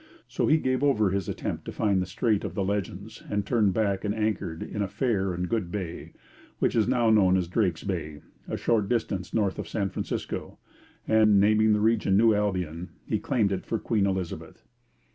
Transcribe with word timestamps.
So 0.27 0.47
he 0.47 0.57
gave 0.57 0.83
over 0.83 1.11
his 1.11 1.29
attempt 1.29 1.63
to 1.65 1.71
find 1.71 2.01
the 2.01 2.07
strait 2.07 2.43
of 2.43 2.55
the 2.55 2.63
legends, 2.65 3.21
and 3.29 3.45
turned 3.45 3.75
back 3.75 4.03
and 4.03 4.15
anchored 4.15 4.63
in 4.63 4.81
'a 4.81 4.87
faire 4.87 5.31
and 5.31 5.47
good 5.47 5.69
bay,' 5.71 6.13
which 6.57 6.75
is 6.75 6.87
now 6.87 7.11
known 7.11 7.37
as 7.37 7.47
Drake's 7.47 7.83
Bay, 7.83 8.23
a 8.47 8.57
short 8.57 8.89
distance 8.89 9.31
north 9.31 9.59
of 9.59 9.67
San 9.69 9.91
Francisco; 9.91 10.57
and, 11.07 11.39
naming 11.39 11.73
the 11.73 11.79
region 11.79 12.17
New 12.17 12.33
Albion, 12.33 12.89
he 13.05 13.19
claimed 13.19 13.51
it 13.51 13.63
for 13.63 13.77
Queen 13.77 14.07
Elizabeth. 14.07 14.65